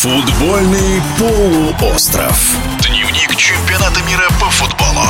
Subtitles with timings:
[0.00, 2.56] Футбольный полуостров.
[2.80, 5.06] Дневник чемпионата мира по футболу.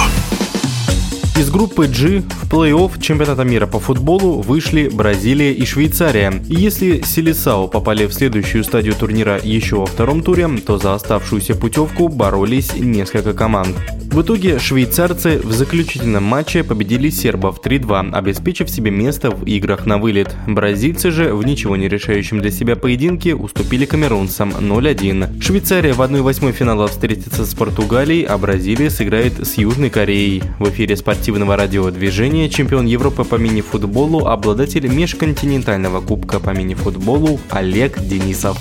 [1.35, 6.31] Из группы G в плей-офф чемпионата мира по футболу вышли Бразилия и Швейцария.
[6.47, 11.55] И если Селисао попали в следующую стадию турнира еще во втором туре, то за оставшуюся
[11.55, 13.75] путевку боролись несколько команд.
[14.13, 19.97] В итоге швейцарцы в заключительном матче победили сербов 3-2, обеспечив себе место в играх на
[19.97, 20.37] вылет.
[20.47, 25.41] Бразильцы же в ничего не решающем для себя поединке уступили камерунцам 0-1.
[25.41, 30.43] Швейцария в 1-8 финала встретится с Португалией, а Бразилия сыграет с Южной Кореей.
[30.59, 38.59] В эфире спортивного радиодвижения чемпион Европы по мини-футболу, обладатель межконтинентального кубка по мини-футболу Олег Денисов.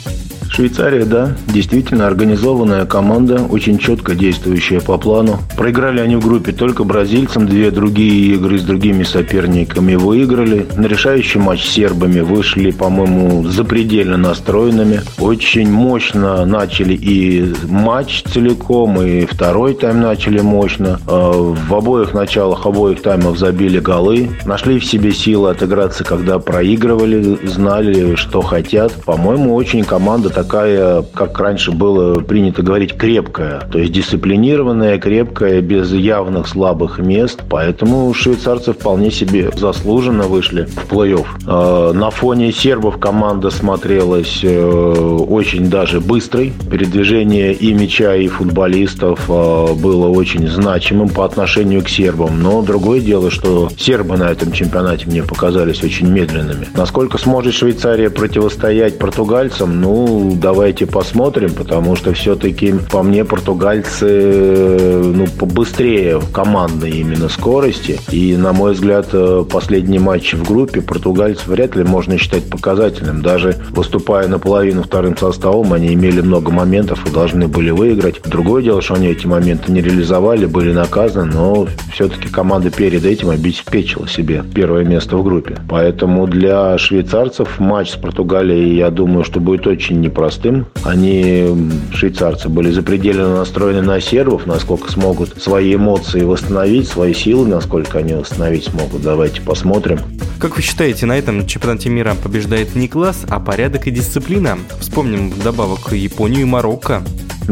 [0.51, 5.39] Швейцария, да, действительно организованная команда, очень четко действующая по плану.
[5.55, 10.65] Проиграли они в группе только бразильцам, две другие игры с другими соперниками выиграли.
[10.75, 15.01] На решающий матч с сербами вышли, по-моему, запредельно настроенными.
[15.19, 20.99] Очень мощно начали и матч целиком, и второй тайм начали мощно.
[21.07, 24.31] А, в обоих началах, обоих таймах забили голы.
[24.45, 28.91] Нашли в себе силы отыграться, когда проигрывали, знали, что хотят.
[29.05, 33.61] По-моему, очень команда такая, как раньше было принято говорить, крепкая.
[33.71, 37.41] То есть дисциплинированная, крепкая, без явных слабых мест.
[37.49, 41.25] Поэтому швейцарцы вполне себе заслуженно вышли в плей-офф.
[41.47, 46.53] А, на фоне сербов команда смотрелась э, очень даже быстрой.
[46.69, 52.41] Передвижение и мяча, и футболистов а, было очень значимым по отношению к сербам.
[52.41, 56.67] Но другое дело, что сербы на этом чемпионате мне показались очень медленными.
[56.75, 65.27] Насколько сможет Швейцария противостоять португальцам, ну, давайте посмотрим, потому что все-таки, по мне, португальцы ну,
[65.27, 67.99] побыстрее в командной именно скорости.
[68.11, 73.21] И, на мой взгляд, э, последний матч в группе португальцев вряд ли можно считать показательным.
[73.21, 78.21] Даже выступая наполовину вторым составом, они имели много моментов и должны были выиграть.
[78.23, 83.29] Другое дело, что они эти моменты не реализовали, были наказаны, но все-таки команда перед этим
[83.29, 85.57] обеспечила себе первое место в группе.
[85.69, 90.67] Поэтому для швейцарцев матч с Португалией, я думаю, что будет очень непростой простым.
[90.83, 91.47] Они,
[91.95, 98.13] швейцарцы, были запредельно настроены на сербов, насколько смогут свои эмоции восстановить, свои силы, насколько они
[98.13, 99.01] восстановить смогут.
[99.01, 99.97] Давайте посмотрим.
[100.37, 104.59] Как вы считаете, на этом чемпионате мира побеждает не класс, а порядок и дисциплина?
[104.79, 107.01] Вспомним вдобавок Японию и Марокко.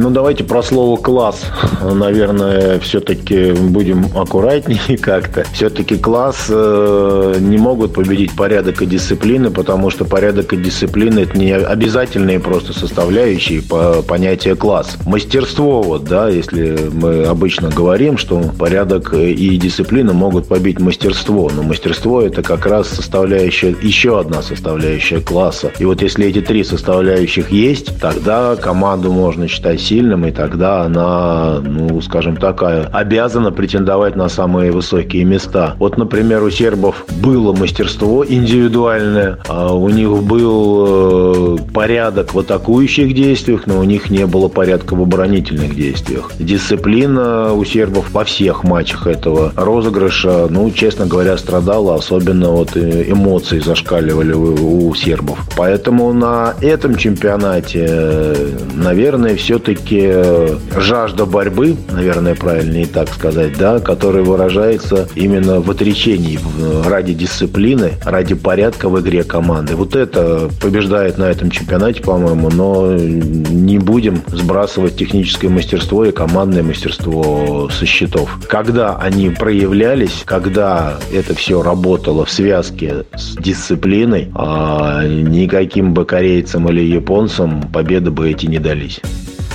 [0.02, 1.44] Ну, давайте про слово «класс».
[1.84, 5.44] Наверное, все-таки будем аккуратнее как-то.
[5.52, 11.38] Все-таки класс э, не могут победить порядок и дисциплины, потому что порядок и дисциплина– это
[11.38, 14.96] не обязательные просто составляющие по понятия класс.
[15.06, 21.62] Мастерство, вот, да, если мы обычно говорим, что порядок и дисциплина могут побить мастерство, но
[21.62, 25.74] мастерство– это как раз составляющая, еще одна составляющая класса.
[25.78, 31.60] И вот если эти три составляющих есть, тогда команду можно считать сильным, и тогда она,
[31.62, 35.76] ну, скажем так, обязана претендовать на самые высокие места.
[35.80, 43.16] Вот, например, у сербов было мастерство индивидуальное, а у них был э, порядок в атакующих
[43.16, 46.32] действиях, но у них не было порядка в оборонительных действиях.
[46.40, 53.06] Дисциплина у сербов во всех матчах этого розыгрыша, ну, честно говоря, страдала, особенно вот э,
[53.10, 55.40] эмоции зашкаливали у, у сербов.
[55.58, 63.58] Поэтому на этом чемпионате, э, наверное, все-таки все-таки э, жажда борьбы, наверное, правильнее так сказать,
[63.58, 66.40] да, которая выражается именно в отречении
[66.88, 69.76] ради дисциплины, ради порядка в игре команды.
[69.76, 76.64] Вот это побеждает на этом чемпионате, по-моему, но не будем сбрасывать техническое мастерство и командное
[76.64, 78.40] мастерство со счетов.
[78.48, 86.70] Когда они проявлялись, когда это все работало в связке с дисциплиной, а никаким бы корейцам
[86.70, 89.00] или японцам победы бы эти не дались.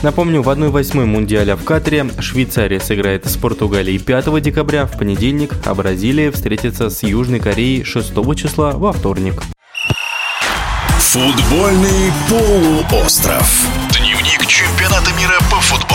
[0.02, 5.74] Напомню, в 1-8 Мундиаля в Катаре Швейцария сыграет с Португалией 5 декабря в понедельник, а
[5.74, 9.42] Бразилия встретится с Южной Кореей 6 числа во вторник.
[10.98, 13.66] Футбольный полуостров.
[13.90, 15.93] Дневник чемпионата мира по футболу.